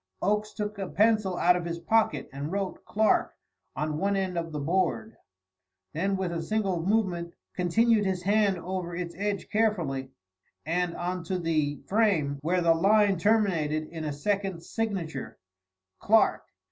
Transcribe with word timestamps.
Oakes 0.23 0.55
took 0.55 0.79
a 0.79 0.89
pencil 0.89 1.37
out 1.37 1.55
of 1.55 1.63
his 1.63 1.77
pocket 1.77 2.27
and 2.33 2.51
wrote 2.51 2.83
"Clark" 2.85 3.35
on 3.75 3.99
one 3.99 4.15
end 4.15 4.35
of 4.35 4.51
the 4.51 4.59
board; 4.59 5.15
then 5.93 6.17
with 6.17 6.31
a 6.31 6.41
single 6.41 6.81
movement 6.83 7.35
continued 7.53 8.03
his 8.03 8.23
hand 8.23 8.57
over 8.57 8.95
its 8.95 9.13
edge 9.15 9.47
carefully, 9.51 10.09
and 10.65 10.95
on 10.95 11.23
to 11.25 11.37
the 11.37 11.83
frame, 11.85 12.39
where 12.41 12.61
the 12.61 12.73
line 12.73 13.19
terminated 13.19 13.89
in 13.89 14.03
a 14.03 14.11
second 14.11 14.63
signature 14.63 15.37
"Clark." 15.99 16.47